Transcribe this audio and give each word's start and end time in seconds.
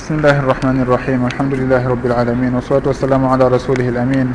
بسم 0.00 0.24
الله 0.24 0.36
الرحمن 0.40 0.78
الرحيم. 0.88 1.20
الحمد 1.28 1.54
لله 1.60 1.82
رب 1.84 2.04
العالمين 2.08 2.56
والصلاة 2.56 2.88
والسلام 2.88 3.20
على 3.20 3.44
رسوله 3.52 3.84
الأمين 3.92 4.32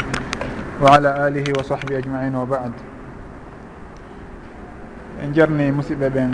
وعلى 0.78 1.10
آله 1.26 1.46
وصحبه 1.58 2.06
أجمعين 2.06 2.38
وبعد. 2.38 2.74
انجرني 5.26 5.66
مصيبة 5.74 6.08
بين 6.14 6.32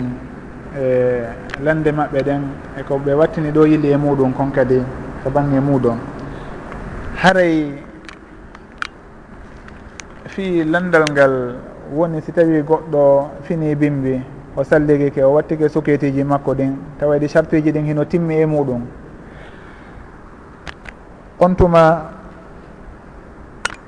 لند 1.64 1.86
ما 1.96 2.12
بدن 2.12 2.42
اكو 2.76 3.00
بواتني 3.00 3.56
دو 3.56 3.64
يلي 3.64 3.96
مودون 3.96 4.36
كون 4.36 4.52
كدي 4.52 4.84
فبان 5.24 5.48
مودون 5.64 5.98
هاري 7.24 7.80
في 10.28 10.60
لندن 10.60 11.08
قال 11.16 11.34
woni 11.96 12.20
si 12.20 12.32
tawi 12.36 12.60
goɗɗo 12.60 13.04
fini 13.48 13.72
bimbi 13.76 14.20
o 14.56 14.64
salligike 14.64 15.24
o 15.24 15.32
wattike 15.40 15.68
sukeetiji 15.72 16.24
makko 16.24 16.52
ɗin 16.52 16.76
tawa 17.00 17.16
di 17.18 17.28
charteji 17.28 17.72
ɗin 17.72 17.84
hino 17.88 18.04
timmi 18.04 18.40
e 18.44 18.46
on 21.40 21.54
tuma 21.56 22.10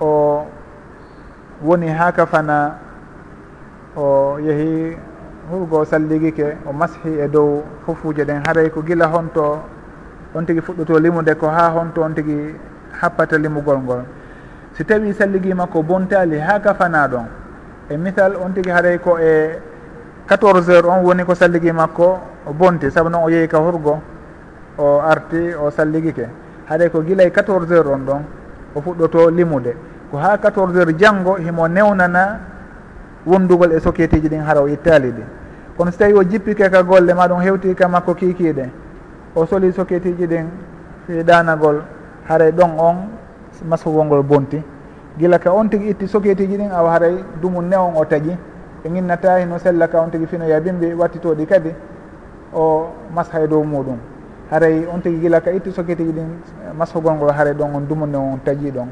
o 0.01 0.47
woni 1.63 1.89
ha 1.89 2.13
kafana 2.13 2.79
o 3.97 4.39
yeehi 4.41 4.97
hurgo 5.51 5.85
salligike 5.85 6.57
o 6.67 6.73
mashi 6.73 7.21
e 7.21 7.29
dow 7.29 7.63
fofuje 7.87 8.25
ɗen. 8.25 8.43
Haray 8.47 8.71
ko 8.71 8.83
gila 8.83 9.07
honto 9.07 9.63
on 10.35 10.45
tigui 10.47 10.63
fuɗɗoto 10.63 10.99
limude 10.99 11.35
ko 11.37 11.49
ha 11.49 11.71
honto 11.71 12.03
on 12.03 12.15
tigui 12.15 12.55
happata 13.01 13.39
limugol 13.39 13.79
ngol. 13.79 14.03
Si 14.75 14.85
tawi 14.85 15.13
salligima 15.15 15.67
ko 15.67 15.83
bontali 15.83 16.39
ha 16.39 16.59
kafana 16.61 17.09
ɗon 17.09 17.27
e 17.91 17.97
misal 17.97 18.37
on 18.37 18.53
tigui 18.53 18.73
haray 18.73 18.99
ko 18.99 19.19
e 19.19 19.59
14 20.27 20.69
heures 20.69 20.89
on 20.89 21.05
woni 21.05 21.25
ko 21.25 21.35
salligi 21.35 21.73
makko 21.73 22.19
o 22.47 22.53
bonti. 22.53 22.91
Saabu 22.91 23.11
noon 23.11 23.25
o 23.25 23.29
yeehi 23.29 23.49
ka 23.49 23.59
hurgo 23.59 24.01
o 24.79 25.01
arti 25.01 25.55
o 25.55 25.71
salligike 25.71 26.29
haɗay 26.69 26.91
ko 26.91 27.03
guilay 27.03 27.31
14 27.31 27.65
e 27.65 27.75
heures 27.75 27.91
on 27.93 28.05
ɗon 28.07 28.23
o 28.75 28.81
fuɗɗoto 28.81 29.31
limude. 29.31 29.75
Ko 30.11 30.19
ha 30.19 30.37
14 30.39 30.75
heures 30.75 30.97
janggo 30.97 31.37
himo 31.37 31.69
newnana 31.69 32.41
wondugol 33.27 33.73
e 33.73 33.81
société 33.81 34.21
ji 34.21 34.29
ɗin 34.29 34.43
hara 34.43 34.61
o 34.63 34.69
ittali 34.69 35.11
ɗi. 35.11 35.23
Kono 35.77 35.91
so 35.91 35.99
tawi 35.99 36.13
o 36.15 36.23
jippike 36.25 36.71
ka 36.71 36.83
golle 36.83 37.13
ma 37.15 37.27
ɗum 37.29 37.41
hewti 37.41 37.75
ka 37.75 37.89
makko 37.89 38.15
kikiɗe 38.15 38.69
o 39.35 39.47
soli 39.47 39.73
société 39.73 40.15
ji 40.17 40.27
ɗin 40.27 40.47
fi 41.07 41.23
ɗanagol 41.23 41.83
haray 42.29 42.53
ɗon 42.53 42.79
on 42.79 42.97
masowol 43.69 44.07
ngol 44.07 44.23
bonti. 44.23 44.63
Gila 45.19 45.39
ka 45.39 45.53
on 45.53 45.69
tigui 45.69 45.91
itti 45.91 46.07
société 46.07 46.47
ji 46.47 46.57
ɗin 46.57 46.71
awa 46.73 46.91
haray 46.93 47.25
dumu 47.41 47.61
newon 47.63 47.95
o 47.97 48.05
tagui 48.05 48.37
ɓe 48.83 48.91
ginnata 48.93 49.39
hino 49.41 49.59
sella 49.59 49.89
ka 49.89 50.01
on 50.01 50.11
tigui 50.11 50.27
fino 50.27 50.45
yabimɓe 50.45 50.95
wattitoɗi 50.95 51.47
kadi 51.47 51.75
o 52.55 52.89
masha 53.15 53.41
e 53.43 53.49
dow 53.49 53.63
muɗum. 53.63 54.14
haray 54.51 54.87
on 54.87 55.01
tigi 55.01 55.19
gila 55.21 55.41
ka 55.41 55.51
itti 55.51 55.73
sokke 55.73 55.97
tigi 55.97 56.13
ɗin 56.13 56.29
masfogol 56.77 57.15
ngol 57.15 57.31
haray 57.33 57.53
ɗon 57.55 57.75
on 57.75 57.81
dumunde 57.89 58.17
on 58.17 58.39
taji 58.45 58.71
ɗon. 58.71 58.89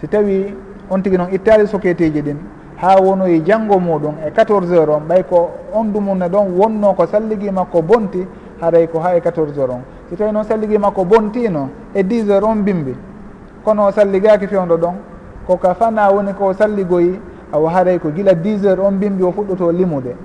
Si 0.00 0.08
tawi 0.08 0.54
on 0.90 1.00
tigi 1.02 1.16
noon 1.16 1.32
ittali 1.32 1.66
sokketeji 1.66 2.22
ɗin 2.22 2.36
ha 2.76 3.00
wonoyi 3.00 3.36
e 3.36 3.42
janggo 3.44 3.78
muɗum 3.78 4.14
e 4.26 4.30
14 4.30 4.68
heures 4.72 4.88
on 4.88 5.06
ɓay 5.08 5.24
ko 5.24 5.50
on 5.72 5.84
dumunne 5.92 6.28
ɗon 6.28 6.56
wonno 6.56 6.94
ko 6.94 7.06
salligi 7.06 7.50
makko 7.50 7.82
bonti 7.82 8.26
haray 8.60 8.86
ko 8.88 8.98
ha 9.00 9.16
e 9.16 9.20
14 9.20 9.56
heures 9.56 9.70
on. 9.70 9.82
Si 10.08 10.16
tawi 10.16 10.32
noon 10.32 10.44
salligi 10.44 10.78
makko 10.78 11.04
bontino 11.04 11.68
e 11.94 12.02
10 12.02 12.28
heures 12.30 12.44
on 12.44 12.56
bimbi 12.62 12.94
kono 13.64 13.86
o 13.86 13.90
salligaki 13.92 14.46
fewdo 14.46 14.76
ɗon 14.76 14.94
koka 15.46 15.74
fana 15.74 16.10
woni 16.10 16.32
ko 16.34 16.52
salligoyi 16.52 17.20
awa 17.52 17.70
haray 17.70 17.98
ko 17.98 18.10
gila 18.10 18.32
10 18.34 18.64
heures 18.64 18.80
on 18.80 18.92
bimbi 18.98 19.22
o 19.22 19.32
fuɗɗoto 19.32 19.72
limude. 19.72 20.16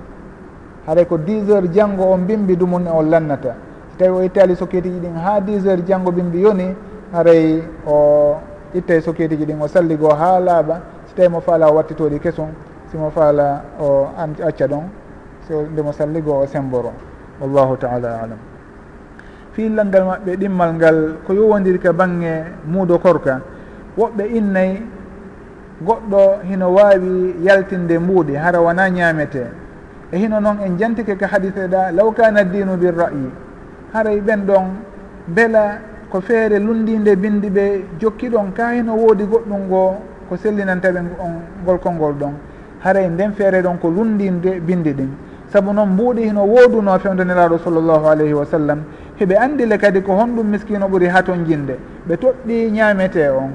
Haray 0.86 1.06
ko 1.06 1.16
10 1.16 1.46
heures 1.48 1.70
janggo 1.72 2.04
on 2.12 2.18
bimbi 2.26 2.56
dumunne 2.56 2.88
on 2.90 3.02
lannata. 3.08 3.54
tawi 4.00 4.16
o 4.16 4.22
ittali 4.24 4.56
soketiji 4.56 4.98
ɗin 5.00 5.14
ha 5.20 5.40
10 5.40 5.60
heures 5.60 5.84
janggo 5.84 6.10
bimbi 6.10 6.40
yoni 6.40 6.74
haray 7.12 7.62
o 7.86 8.36
ittay 8.74 9.00
soketiji 9.00 9.44
ɗin 9.44 9.60
o 9.60 9.68
salligo 9.68 10.08
ha 10.08 10.40
laaɓa 10.40 10.80
so 11.06 11.12
tawi 11.16 11.28
mo 11.28 11.40
faala 11.40 11.68
o 11.70 11.74
wattitoɗi 11.76 12.18
kesum 12.18 12.48
simo 12.90 13.10
faala 13.10 13.62
o 13.78 14.08
acca 14.16 14.66
ɗon 14.66 14.84
so 15.48 15.62
ndemo 15.72 15.92
salligo 15.92 16.40
o 16.40 16.46
semboro. 16.46 16.92
Wallahu 17.40 17.76
taala 17.76 18.08
alam. 18.24 18.38
Fiillalngal 19.52 20.04
maɓɓe 20.04 20.36
ɗimmal 20.36 20.72
ngal 20.74 20.96
ko 21.26 21.32
yowodiri 21.34 21.78
ka 21.78 21.92
bange 21.92 22.44
muudo 22.66 22.98
korka 22.98 23.40
woɓɓe 23.98 24.24
innayi 24.32 24.82
goɗɗo 25.84 26.40
hino 26.48 26.72
wawi 26.72 27.34
yaltinde 27.42 27.98
mbuuɗi 27.98 28.34
hara 28.36 28.60
wona 28.60 28.88
ñaamete. 28.88 29.44
E 30.12 30.16
hino 30.18 30.40
noon 30.40 30.58
en 30.64 30.78
jantike 30.78 31.16
ka 31.18 31.26
hadise 31.26 31.68
ɗa 31.68 31.92
law 31.92 32.10
kana 32.12 32.44
dinu 32.44 32.76
birra'yi. 32.76 33.49
haray 33.92 34.20
ɓen 34.20 34.46
ɗon 34.46 34.66
beela 35.26 35.78
ko 36.10 36.20
feere 36.20 36.58
lundinde 36.58 37.16
bindi 37.16 37.48
ɓe 37.50 37.84
jokkiɗon 38.00 38.52
ka 38.54 38.72
heno 38.74 38.94
woodi 38.94 39.24
goɗɗum 39.24 39.60
ngo 39.66 39.96
ko 40.28 40.36
sellinanta 40.36 40.90
ɓe 40.92 40.98
on 41.18 41.32
ngol 41.64 41.78
kolngol 41.78 42.14
ɗon. 42.14 42.32
Haray 42.84 43.08
nden 43.08 43.32
feere 43.32 43.62
ɗon 43.62 43.78
ko 43.80 43.88
lundinde 43.90 44.60
bindi 44.60 44.92
ɗin. 44.92 45.10
Saabu 45.52 45.72
noon 45.72 45.88
mbuuɗi 45.90 46.22
hino 46.24 46.44
wooduno 46.46 46.98
fewdanelaaɗo 46.98 47.58
sallllahu 47.58 48.06
alayhi 48.06 48.32
wa 48.34 48.44
sallam 48.44 48.82
heɓe 49.18 49.34
andile 49.36 49.78
kadi 49.78 50.00
ko 50.02 50.12
honɗum 50.12 50.46
miskino 50.46 50.86
ɓuri 50.88 51.06
ha 51.08 51.22
ton 51.22 51.44
jinde 51.46 51.76
ɓe 52.08 52.16
toɗɗi 52.16 52.70
ñaamete 52.70 53.28
on. 53.30 53.50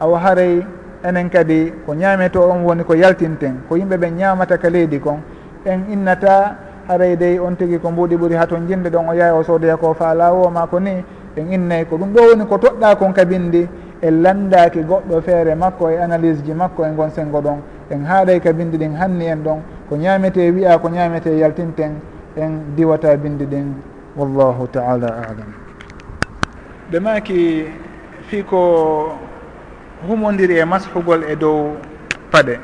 Awa 0.00 0.18
haray 0.18 0.64
enen 1.04 1.28
kadi 1.30 1.72
ko 1.86 1.94
ñaameto 1.94 2.40
on 2.48 2.62
woni 2.64 2.84
ko 2.84 2.94
yaltinten. 2.94 3.54
Ko 3.68 3.76
yimɓe 3.76 3.96
ɓen 3.98 4.14
ñaamata 4.16 4.58
ka 4.58 4.68
leydi 4.70 5.00
kon. 5.00 5.18
En 5.66 5.80
innata 5.90 6.56
haray 6.88 7.16
dey 7.16 7.38
on 7.38 7.54
tigui 7.56 7.78
ko 7.78 7.90
mbuuɗi 7.90 8.16
ɓuuri 8.16 8.34
ha 8.36 8.46
ton 8.46 8.66
jinde 8.66 8.88
ɗon 8.90 9.08
o 9.08 9.12
yaha 9.12 9.34
o 9.34 9.42
soodoya 9.44 9.76
ko 9.76 9.92
fa 9.94 10.14
lawoma 10.14 10.66
ko 10.66 10.78
ni 10.80 11.04
en 11.36 11.52
innayi 11.52 11.84
ko 11.84 11.96
ɗum 11.98 12.12
ɗo 12.14 12.20
woni 12.30 12.44
ko 12.46 12.56
toɗɗa 12.58 12.96
kon 12.96 13.12
kabindi 13.12 13.68
en 14.00 14.22
landaki 14.22 14.80
goɗɗo 14.82 15.20
feere 15.20 15.54
makko 15.54 15.90
e 15.90 15.96
analyse 15.98 16.42
ji 16.44 16.52
makko 16.54 16.84
e 16.86 16.90
gon 16.96 17.10
sengo 17.10 17.40
ɗon 17.40 17.60
en 17.90 18.04
haaɗay 18.06 18.40
ka 18.40 18.52
bindi 18.52 18.78
ɗin 18.78 18.96
hanni 18.96 19.26
en 19.26 19.36
ɗon 19.44 19.60
ko 19.88 19.96
ñamete 19.96 20.50
wiya 20.50 20.78
ko 20.78 20.88
ñamete 20.88 21.28
yaltinten 21.36 22.00
en 22.36 22.74
diwata 22.74 23.14
bindi 23.16 23.44
ɗin 23.44 23.74
wallahu 24.16 24.66
taala 24.72 25.06
alam. 25.28 25.52
Ɓe 26.90 27.00
maki 27.00 27.64
fi 28.28 28.42
ko 28.44 29.12
humodiri 30.08 30.56
e 30.58 30.64
mashugol 30.64 31.22
e 31.28 31.36
dow 31.36 31.76
paɗe 32.32 32.56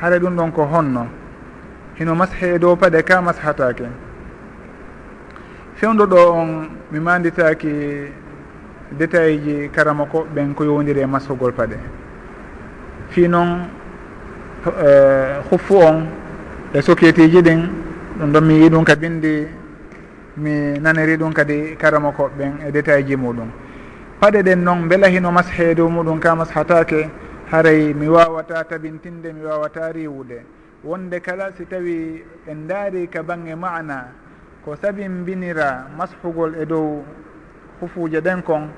haɗa 0.00 0.18
ɗum 0.20 0.36
ɗon 0.36 0.52
ko 0.52 0.62
honno. 0.62 1.21
hino 2.02 2.14
mashe 2.14 2.54
e 2.54 2.58
dow 2.58 2.74
paɗe 2.76 3.02
ka 3.04 3.22
mashatake 3.22 3.86
fewdo 5.74 6.06
ɗo 6.06 6.18
on 6.34 6.68
mi 6.90 6.98
manditaki 7.00 8.10
détail 8.98 9.40
ji 9.42 9.68
karama 9.70 10.04
ko 10.06 10.26
ɓen 10.34 10.54
ko 10.54 10.64
yowdiri 10.64 11.00
e 11.00 11.06
mashugol 11.06 11.52
paɗe. 11.52 11.76
Fi 13.10 13.28
noon 13.28 13.68
huffu 15.50 15.74
on 15.76 16.06
e 16.74 16.80
société 16.82 17.28
ji 17.30 17.40
ɗin 17.40 17.70
ɗum 18.18 18.32
ɗon 18.32 18.44
mi 18.44 18.54
yi 18.62 18.68
ɗum 18.68 18.84
ka 18.84 18.96
bindi 18.96 19.46
mi 20.36 20.78
naniri 20.80 21.16
ɗum 21.16 21.32
kadi 21.32 21.76
karama 21.76 22.10
koɓɓen 22.10 22.66
e 22.66 22.70
détail 22.72 23.06
ji 23.06 23.16
muɗum. 23.16 23.48
Paɗe 24.20 24.42
ɗen 24.42 24.62
noon 24.64 24.88
beela 24.88 25.08
hino 25.08 25.30
mashe 25.30 25.74
dow 25.74 25.88
muɗum 25.88 26.18
ka 26.20 26.34
mashatake 26.34 27.08
haray 27.50 27.94
mi 27.94 28.08
wawata 28.08 28.64
tabintinde 28.64 29.32
mi 29.32 29.44
wawata 29.44 29.92
riwude 29.92 30.42
wonde 30.84 31.20
kala 31.20 31.52
si 31.56 31.64
tawi 31.66 32.22
en 32.46 32.66
daari 32.66 33.08
ka 33.08 33.22
bange 33.22 33.54
mana 33.54 34.10
ko 34.64 34.74
sabinbinira 34.76 35.86
mashugol 35.96 36.54
e 36.58 36.66
dow 36.66 37.04
hufuje 37.80 38.20
ɗen 38.20 38.42
kon 38.42 38.68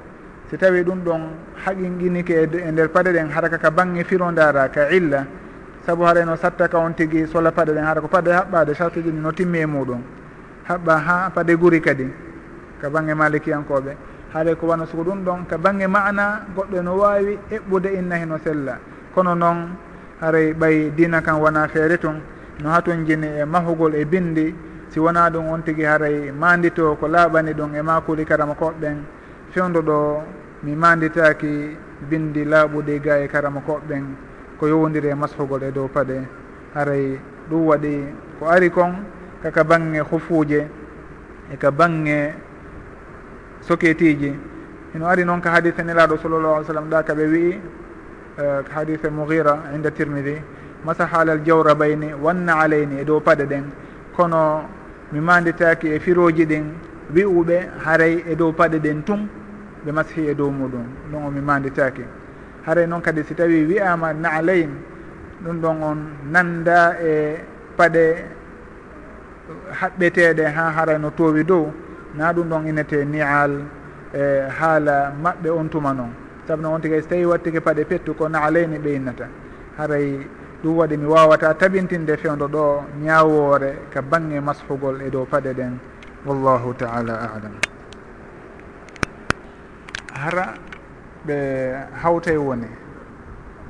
si 0.50 0.56
tawi 0.56 0.82
ɗum 0.84 1.00
ɗon 1.04 1.22
haqinqinike 1.64 2.30
e, 2.30 2.48
e 2.68 2.70
nder 2.70 2.88
paɗe 2.88 3.12
ɗen 3.12 3.30
hara 3.30 3.48
kaka 3.48 3.70
bange 3.70 4.04
firodara 4.04 4.68
ka 4.68 4.90
illa 4.90 5.26
saabu 5.86 6.04
hara 6.04 6.24
no 6.24 6.36
satta 6.36 6.68
ka 6.68 6.78
on 6.78 6.92
tigui 6.94 7.26
sola 7.26 7.50
paɗe 7.52 7.72
ɗen 7.72 7.84
hara 7.84 8.00
ko 8.00 8.08
paɗe 8.08 8.32
haɓɓade 8.32 8.74
chartuji 8.74 9.10
ɗi 9.10 9.20
no 9.20 9.32
timmi 9.32 9.58
e 9.58 9.66
muɗum 9.66 10.02
haɓɓa 10.68 10.94
ha 10.98 11.30
paɗe 11.34 11.56
guri 11.56 11.80
kadi 11.80 12.08
ka 12.80 12.90
bange 12.90 13.14
malikiyankoɓe 13.14 13.96
haade 14.34 14.54
ko 14.58 14.66
wano 14.66 14.86
suko 14.86 15.04
ɗum 15.04 15.24
ɗon 15.24 15.46
ka 15.48 15.56
bange 15.58 15.86
mana 15.86 16.44
goɗɗo 16.56 16.82
no 16.82 16.96
wawi 16.98 17.38
eɓɓude 17.50 17.94
inna 17.94 18.16
heno 18.16 18.38
sella. 18.38 18.78
Kono 19.14 19.34
noon 19.34 19.68
haray 20.20 20.52
ɓay 20.52 20.90
dina 20.96 21.20
kan 21.20 21.40
wona 21.40 21.68
feere 21.68 21.98
ton 21.98 22.20
no 22.62 22.70
haton 22.70 23.04
jini 23.04 23.26
e 23.40 23.44
mahugol 23.44 23.94
e 23.94 24.04
bindi 24.04 24.54
si 24.88 25.00
wona 25.00 25.28
ɗum 25.30 25.48
on 25.50 25.62
tigui 25.62 25.84
haray 25.84 26.30
mandito 26.30 26.96
ko 26.96 27.06
laaɓani 27.08 27.52
ɗum 27.54 27.74
e 27.74 27.82
makuli 27.82 28.24
karama 28.24 28.54
koɓɓen 28.54 28.96
fewdo 29.50 29.80
ɗo 29.82 30.22
mi 30.62 30.74
manditaki 30.74 31.76
bindi 32.08 32.44
laaɓuɗi 32.44 33.00
ga 33.00 33.18
e 33.18 33.28
karama 33.28 33.60
koɓɓen 33.60 34.04
ko 34.58 34.66
yowodiri 34.68 35.08
e 35.08 35.14
mashugol 35.14 35.62
e 35.62 35.70
dow 35.72 35.88
paɗe. 35.88 36.22
Haray 36.74 37.18
ɗum 37.50 37.66
waɗi 37.66 38.04
ko 38.38 38.46
ari 38.46 38.70
kon 38.70 38.92
kaka 39.42 39.64
bange 39.64 40.00
hufuje 40.00 40.66
e 41.52 41.56
ka 41.56 41.70
bange 41.70 42.32
soketiji 43.60 44.32
ino 44.94 45.06
ari 45.06 45.24
noon 45.24 45.40
ka 45.40 45.50
hadise 45.50 45.82
nelaɗo 45.82 46.16
sallllahu 46.18 46.54
alih 46.54 46.64
w 46.64 46.66
sallam 46.66 46.88
ɗa 46.90 47.02
kaɓe 47.02 47.24
wii 47.26 47.60
Eh, 48.36 48.64
hadise 48.74 49.10
mouhira 49.10 49.62
inde 49.74 49.90
tirmidi 49.90 50.42
masahaalal 50.84 51.38
jawrabayni 51.46 52.14
wanna 52.14 52.58
alayni 52.58 52.98
e 53.00 53.04
dow 53.04 53.20
paɗe 53.20 53.46
ɗen. 53.46 53.64
Kono 54.16 54.64
mi 55.12 55.20
manditaki 55.20 55.86
e 55.94 56.00
firoji 56.00 56.44
ɗin 56.44 56.64
wi'uɓe 57.14 57.56
haray 57.84 58.24
e 58.26 58.34
dow 58.34 58.52
paɗe 58.52 58.78
ɗen 58.80 59.04
tum 59.04 59.28
ɓe 59.86 59.92
mashi 59.92 60.26
e 60.26 60.34
dow 60.34 60.50
muɗum. 60.50 60.84
Ɗum 61.12 61.24
on 61.26 61.30
mi 61.30 61.40
manditaki. 61.40 62.02
Haray 62.66 62.86
noon 62.88 63.00
kadi 63.02 63.22
si 63.22 63.34
tawi 63.34 63.66
wiyama 63.66 64.12
naalayn 64.12 64.70
ɗum 65.44 65.60
ɗon 65.60 65.82
on 65.82 65.98
nanda 66.32 66.96
e 67.00 67.38
paɗe 67.76 68.16
haɓɓeteɗe 69.78 70.44
ha 70.56 70.72
haray 70.72 70.98
no 70.98 71.10
towi 71.10 71.44
dow. 71.44 71.72
Na 72.16 72.32
ɗum 72.32 72.48
ɗon 72.50 72.66
inete 72.66 73.04
ni'al 73.04 73.62
e 74.12 74.48
haala 74.58 75.12
maɓɓe 75.22 75.50
on 75.50 75.68
tuma 75.70 75.94
noon 75.94 76.23
saabu 76.46 76.62
noon 76.62 76.74
on 76.74 76.80
tigay 76.80 77.00
so 77.02 77.08
tawi 77.08 77.24
wattike 77.24 77.60
paɗe 77.60 77.84
pettu 77.84 78.14
ko 78.14 78.28
naalayni 78.28 78.78
ɓe 78.78 78.94
innata. 78.96 79.26
Haray 79.78 80.26
ɗum 80.62 80.76
waɗi 80.76 80.96
mi 80.96 81.06
wawata 81.06 81.54
tabintinde 81.54 82.16
fewdo 82.16 82.46
ɗo 82.48 82.84
ñawore 83.02 83.78
ka 83.90 84.02
bangge 84.02 84.40
mashugol 84.40 85.00
e 85.02 85.10
dow 85.10 85.24
paɗe 85.26 85.52
ɗen. 85.54 85.78
Wallahu 86.26 86.74
taala 86.76 87.14
alam. 87.34 87.54
Hara 90.12 90.54
ɓe 91.26 91.36
hawtay 92.02 92.36
woni 92.36 92.68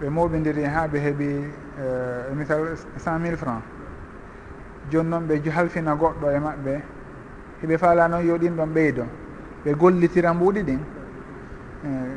ɓe 0.01 0.09
moɓidiri 0.11 0.65
ha 0.65 0.87
ɓe 0.89 0.99
heeɓi 0.99 1.29
eh, 1.79 2.31
e 2.31 2.35
misal 2.35 2.77
cent 2.99 3.19
mille 3.21 3.37
franc 3.37 3.63
joni 4.91 5.09
noon 5.11 5.27
ɓe 5.27 5.51
halfina 5.51 5.95
goɗɗo 5.95 6.31
e 6.31 6.39
maɓɓe 6.39 6.81
heɓe 7.63 7.79
faala 7.79 8.09
noon 8.09 8.27
yo 8.27 8.37
ɗin 8.39 8.57
ɗon 8.57 8.67
ɓeydo. 8.75 9.05
Ɓe 9.65 9.75
gollitira 9.75 10.35
mbuuɗi 10.35 10.63
ɗin. 10.63 10.81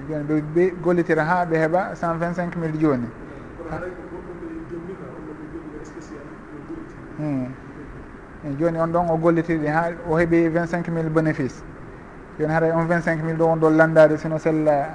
joni 0.10 0.42
ɓe 0.56 0.64
gollitira 0.82 1.24
ha 1.24 1.46
ɓe 1.46 1.58
heeɓa 1.58 1.96
cent 1.96 2.18
vingt 2.20 2.36
cinq 2.36 2.56
mille 2.56 2.78
joni 2.80 3.08
joni 8.60 8.80
on 8.80 8.88
ɗon 8.92 9.10
o 9.10 9.18
gollitiri 9.18 9.68
ha 9.68 9.90
o 10.10 10.16
heeɓi 10.18 10.50
vingt 10.50 10.68
cinq 10.70 10.88
mille 10.90 11.10
bénéfice. 11.10 11.64
Joni 12.40 12.54
haray 12.54 12.72
on 12.72 12.86
vingt 12.88 13.02
cinq 13.04 13.24
mille 13.24 13.38
ɗo 13.38 13.46
on 13.46 13.58
ɗo 13.60 13.70
landade 13.70 14.18
sino 14.18 14.38
sella 14.38 14.90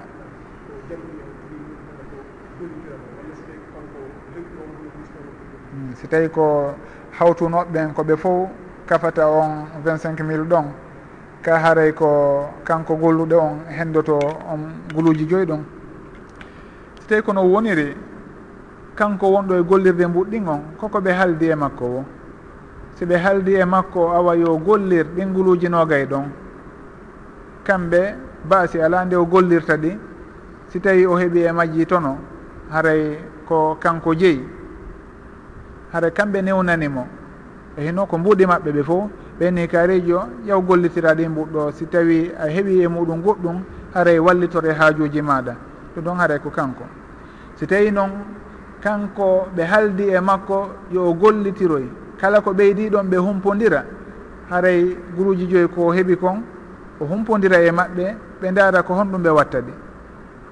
hmm, 5.73 5.95
si 5.97 6.07
tawi 6.09 6.29
ko 6.31 6.75
hawtunoɓe 7.19 7.71
ɓen 7.73 7.93
koɓe 7.95 8.17
fof 8.17 8.49
kafata 8.87 9.29
on 9.29 9.67
vingt 9.85 9.99
cinq 10.01 10.21
mille 10.21 10.45
ɗon. 10.45 10.65
ka 11.43 11.59
haray 11.59 11.93
ko 11.93 12.49
kanko 12.65 12.97
golluɗo 12.97 13.37
on 13.39 13.59
hendoto 13.69 14.19
on 14.53 14.61
guluji 14.95 15.27
joyi 15.27 15.47
ɗum 15.47 15.63
so 17.01 17.09
tawi 17.09 17.23
kono 17.23 17.43
woniri 17.43 17.97
kanko 18.95 19.27
wonɗo 19.27 19.55
e 19.61 19.63
gollirde 19.63 20.07
mbuɗɗin 20.07 20.49
on 20.49 20.61
koko 20.79 20.99
ɓe 21.01 21.11
haldi 21.13 21.47
e 21.51 21.55
makko 21.55 21.85
o 21.85 22.05
si 22.95 23.05
ɓe 23.07 23.17
haldi 23.17 23.55
e 23.55 23.65
makko 23.65 24.13
awa 24.13 24.37
yo 24.37 24.57
gollir 24.59 25.07
ɗin 25.17 25.33
guluji 25.33 25.69
nogay 25.69 26.07
ɗon. 26.07 26.25
Kamɓe 27.65 28.15
baasi 28.49 28.81
ala 28.81 29.05
nde 29.05 29.17
o 29.17 29.25
gollirta 29.25 29.77
ɗi 29.77 29.99
si 30.69 30.81
tawi 30.81 31.07
o 31.07 31.17
heeɓi 31.17 31.41
e 31.49 31.53
majji 31.53 31.87
tono 31.87 32.19
haray 32.71 33.19
ko 33.49 33.77
kanko 33.81 34.15
jeeyi 34.15 34.45
haray 35.93 36.11
kamɓe 36.11 36.43
newnanimo. 36.43 37.07
E 37.77 37.87
hino 37.87 38.07
ko 38.07 38.19
mbuɗi 38.19 38.47
maɓɓe 38.47 38.71
ɓe 38.73 38.83
fof 38.83 39.11
ɓenni 39.39 39.69
kareji 39.69 40.13
o 40.13 40.23
yaw 40.45 40.61
gollitira 40.63 41.15
ɗi 41.15 41.29
mbuɗɗo 41.29 41.73
si 41.73 41.87
tawi 41.87 42.33
a 42.39 42.47
heeɓi 42.49 42.83
e 42.83 42.89
muɗum 42.89 43.23
goɗɗum 43.23 43.61
haray 43.95 44.19
wallitore 44.19 44.73
haajuji 44.73 45.23
maɗa 45.23 45.55
to 45.95 46.01
ɗon 46.01 46.17
haray 46.19 46.39
ko 46.39 46.51
kanko. 46.51 46.85
Si 47.57 47.67
tawi 47.67 47.91
noon 47.91 48.11
kanko 48.81 49.49
ɓe 49.57 49.63
haldi 49.65 50.09
e 50.11 50.21
makko 50.21 50.69
yo 50.91 51.13
gollitiroy. 51.15 51.85
Kala 52.21 52.41
ko 52.41 52.53
ɓeydi 52.53 52.91
ɗon 52.91 53.05
ɓe 53.09 53.17
humpodira 53.17 53.85
haray 54.51 54.97
guruji 55.17 55.47
joyi 55.49 55.69
ko 55.69 55.93
heeɓi 55.93 56.17
kon 56.17 56.43
o 57.01 57.05
humpodira 57.05 57.59
e 57.61 57.71
maɓɓe 57.71 58.17
ɓe 58.41 58.51
ndaara 58.51 58.83
ko 58.83 58.95
honɗum 58.95 59.23
ɓe 59.23 59.31
watta 59.31 59.61
ɗi. 59.61 59.73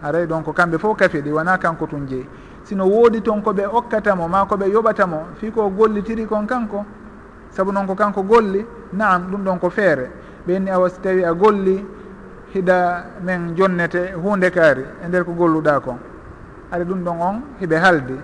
Haray 0.02 0.26
donc 0.26 0.46
kamɓe 0.54 0.78
fof 0.78 0.96
kafe 0.96 1.20
ɗi 1.22 1.30
wona 1.30 1.58
kanko 1.58 1.86
tun 1.86 2.06
jeeyi 2.06 2.26
sino 2.64 2.86
woodi 2.86 3.20
toon 3.20 3.40
koɓe 3.42 3.66
okkatamo 3.66 4.28
ma 4.28 4.44
koɓe 4.46 4.70
yoɓatamo 4.72 5.18
fi 5.36 5.50
ko 5.50 5.68
gollitiri 5.70 6.26
kon 6.26 6.46
kanko 6.46 6.84
saabu 7.50 7.72
noon 7.72 7.86
ko 7.86 7.94
kanko 7.94 8.22
golli 8.22 8.64
naam 8.92 9.30
ɗum 9.30 9.44
ɗon 9.44 9.58
ko 9.58 9.70
feere. 9.70 10.10
Ɓenni 10.46 10.70
awa 10.70 10.88
si 10.88 11.00
tawi 11.00 11.24
a 11.24 11.32
golli 11.32 11.84
hiɗa 12.54 13.04
min 13.22 13.54
jonnete 13.56 14.12
hunde 14.14 14.50
kaari 14.50 14.84
e 15.04 15.08
nder 15.08 15.24
ko 15.24 15.32
golluɗa 15.32 15.80
kon. 15.80 15.98
Aɗa 16.72 16.84
ɗum 16.84 17.04
ɗon 17.04 17.20
on 17.20 17.42
hiɓe 17.60 17.76
haldi. 17.76 18.14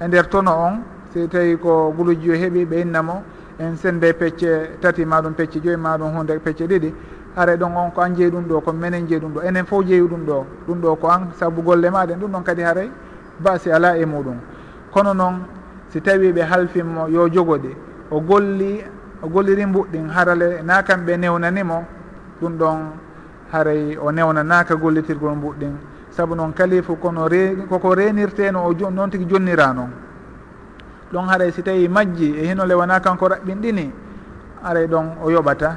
E 0.00 0.06
nder 0.06 0.28
tono 0.28 0.50
on 0.50 0.82
si 1.12 1.28
tawi 1.28 1.56
ko 1.58 1.92
guluji 1.96 2.26
joyi 2.26 2.38
heeɓi 2.38 2.64
ɓe 2.66 2.80
innamo 2.80 3.22
en 3.58 3.76
sende 3.76 4.12
pecce 4.14 4.78
tati 4.80 5.04
maɗum 5.04 5.34
pecce 5.34 5.60
joyi 5.62 5.76
maɗum 5.76 6.16
hunde 6.16 6.38
pecce 6.42 6.66
ɗiɗi. 6.66 6.94
Hare 7.36 7.56
ɗon 7.56 7.76
on 7.76 7.90
ko 7.92 8.00
an 8.00 8.14
jeeyi 8.14 8.30
ɗum 8.30 8.44
ɗo 8.48 8.60
ko 8.60 8.72
minen 8.72 9.06
jeeyi 9.06 9.20
ɗum 9.20 9.32
ɗo. 9.34 9.40
Enen 9.42 9.64
fof 9.64 9.84
jeeyi 9.86 10.02
ɗum 10.08 10.24
ɗo 10.26 10.46
ɗum 10.66 10.80
ɗo 10.80 10.96
ko 10.96 11.08
an 11.08 11.28
saabu 11.38 11.62
golle 11.62 11.90
maɗen 11.90 12.18
ɗum 12.18 12.30
ɗon 12.32 12.42
kadi 12.42 12.62
haray 12.62 12.90
basi 13.38 13.70
ala 13.70 13.96
e 13.96 14.04
muɗum. 14.04 14.36
Kono 14.90 15.14
noon 15.14 15.44
si 15.88 16.00
tawi 16.00 16.32
ɓe 16.32 16.42
halfinmo 16.42 17.08
yo 17.08 17.28
jogoɗi 17.28 17.76
o 18.12 18.20
golli 18.20 18.84
o 19.22 19.28
golliri 19.28 19.66
mbuɗɗin 19.66 20.08
harale. 20.10 20.62
Na 20.62 20.82
kamɓe 20.82 21.16
newnanimo 21.16 21.84
ɗum 22.40 22.52
ɗon 22.58 22.78
haray 23.52 23.96
o 23.96 24.10
newnanaka 24.12 24.74
gollitirgol 24.76 25.34
mbuɗɗin 25.36 25.74
saabu 26.10 26.34
noon 26.34 26.52
kalifu 26.52 26.96
kono 26.96 27.28
re 27.28 27.56
koko 27.68 27.94
renirteno 27.94 28.64
o 28.66 28.90
noon 28.90 29.10
tigui 29.10 29.26
jonnira 29.30 29.72
noon 29.72 29.90
ɗon 31.12 31.26
haray 31.28 31.52
si 31.52 31.62
tawi 31.62 31.88
majji 31.88 32.34
e 32.38 32.46
hinole 32.48 32.74
wona 32.74 33.00
kanko 33.00 33.26
raɓɓinɗini 33.28 33.90
aray 34.64 34.86
ɗon 34.86 35.06
o 35.24 35.30
yoɓata. 35.30 35.76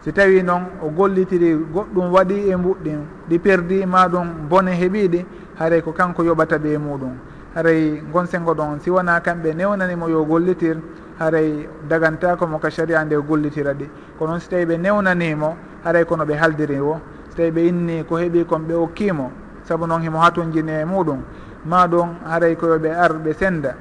Si 0.00 0.12
tawi 0.12 0.42
noon 0.42 0.62
o 0.82 0.88
gollitiri 0.90 1.54
goɗɗum 1.74 2.12
waɗi 2.12 2.48
e 2.50 2.56
mbuɗɗin 2.56 3.00
ɗi 3.28 3.38
perdi 3.38 3.86
ma 3.86 4.08
ɗum 4.08 4.48
bone 4.48 4.68
heeɓiɗi 4.72 5.26
haray 5.58 5.82
ko 5.82 5.92
kanko 5.92 6.22
yoɓata 6.22 6.58
ɓe 6.58 6.78
muɗum. 6.78 7.12
haray 7.56 8.02
gonsengo 8.12 8.52
ɗon 8.54 8.80
si 8.80 8.90
wona 8.90 9.20
kamɓe 9.20 9.54
newnanimo 9.54 10.08
yo 10.08 10.24
gollitir 10.24 10.76
haray 11.18 11.66
dagantako 11.88 12.46
mo 12.46 12.58
ka 12.58 12.68
sharia 12.70 13.02
nde 13.04 13.16
gollitira 13.16 13.72
ɗi. 13.72 13.88
Ko 14.18 14.26
noon 14.26 14.40
so 14.40 14.50
tawi 14.50 14.66
ɓe 14.66 14.76
newnanimo 14.76 15.56
haray 15.82 16.04
kono 16.04 16.24
ɓe 16.24 16.34
haldiri 16.36 16.78
wo 16.80 17.00
so 17.30 17.36
tawi 17.36 17.50
ɓe 17.50 17.68
inni 17.68 18.04
ko 18.04 18.16
heeɓi 18.16 18.44
kon 18.44 18.60
ɓe 18.68 18.74
okkimo 18.74 19.32
saabu 19.64 19.86
noon 19.86 20.02
himo 20.02 20.18
hatunjini 20.18 20.82
e 20.82 20.84
muɗum. 20.84 21.20
Ma 21.64 21.86
ɗum 21.88 22.08
haray 22.28 22.56
koyoɓe 22.56 22.92
ar 22.92 23.12
ɓe 23.24 23.32
senda. 23.32 23.74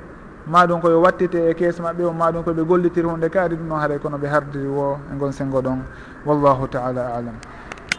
Ma 0.48 0.66
ɗum 0.66 0.80
koyo 0.80 1.02
wattite 1.02 1.36
e 1.36 1.54
kees 1.54 1.78
maɓɓe 1.80 2.04
o 2.06 2.14
ma 2.14 2.32
ɗum 2.32 2.44
koɓe 2.44 2.64
gollitiri 2.66 3.08
hunde 3.08 3.30
kaari 3.30 3.58
ɗum 3.58 3.68
ɗon 3.68 3.80
haray 3.80 4.00
kono 4.00 4.18
ɓe 4.18 4.28
hardiri 4.28 4.68
wo 4.68 4.98
e 5.12 5.18
gon 5.18 5.32
sengo 5.34 5.62
ɗon. 5.62 5.84
Wallahu 6.26 6.68
taala 6.70 7.12
alam. 7.12 7.36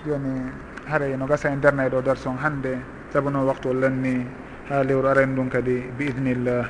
Joni 0.06 0.40
haray 0.88 1.17
no 1.19 1.27
gasa 1.27 1.50
e 1.50 1.53
en 1.53 1.60
darnayɗo 1.60 2.00
darson 2.03 2.39
hannde 2.43 2.79
saabu 3.12 3.29
noon 3.31 3.44
waktu 3.44 3.69
o 3.69 3.74
lanni 3.74 4.27
هالي 4.70 4.94
ورارين 4.94 5.49
كدي 5.49 5.82
بإذن 5.99 6.27
الله 6.27 6.65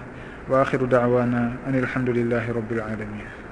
وآخر 0.49 0.85
دعوانا 0.85 1.53
أن 1.67 1.75
الحمد 1.75 2.11
لله 2.11 2.53
رب 2.53 2.73
العالمين. 2.73 3.46